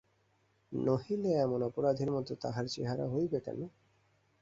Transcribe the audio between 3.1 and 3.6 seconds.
হইবে কেন।